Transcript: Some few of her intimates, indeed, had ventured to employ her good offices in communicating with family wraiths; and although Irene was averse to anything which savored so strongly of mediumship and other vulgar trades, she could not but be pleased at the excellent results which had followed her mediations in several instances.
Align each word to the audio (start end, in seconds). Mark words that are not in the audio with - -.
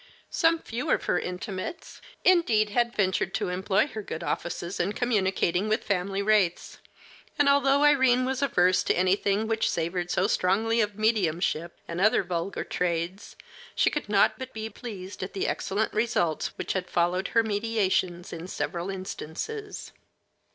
Some 0.31 0.57
few 0.57 0.89
of 0.89 1.03
her 1.03 1.19
intimates, 1.19 2.01
indeed, 2.23 2.71
had 2.71 2.95
ventured 2.95 3.35
to 3.35 3.49
employ 3.49 3.85
her 3.85 4.01
good 4.01 4.23
offices 4.23 4.79
in 4.79 4.93
communicating 4.93 5.69
with 5.69 5.83
family 5.83 6.23
wraiths; 6.23 6.79
and 7.37 7.47
although 7.47 7.83
Irene 7.83 8.25
was 8.25 8.41
averse 8.41 8.81
to 8.85 8.95
anything 8.97 9.45
which 9.47 9.69
savored 9.69 10.09
so 10.09 10.25
strongly 10.25 10.81
of 10.81 10.95
mediumship 10.97 11.77
and 11.87 12.01
other 12.01 12.23
vulgar 12.23 12.63
trades, 12.63 13.35
she 13.75 13.91
could 13.91 14.09
not 14.09 14.39
but 14.39 14.53
be 14.53 14.71
pleased 14.71 15.21
at 15.21 15.33
the 15.33 15.47
excellent 15.47 15.93
results 15.93 16.47
which 16.57 16.73
had 16.73 16.89
followed 16.89 17.27
her 17.27 17.43
mediations 17.43 18.33
in 18.33 18.47
several 18.47 18.89
instances. 18.89 19.91